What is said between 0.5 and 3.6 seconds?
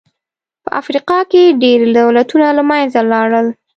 په افریقا کې ډېری دولتونه له منځه لاړل.